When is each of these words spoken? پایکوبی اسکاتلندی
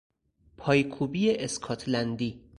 پایکوبی 0.57 1.31
اسکاتلندی 1.35 2.39